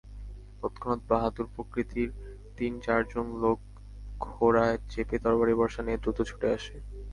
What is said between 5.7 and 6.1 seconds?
নিয়ে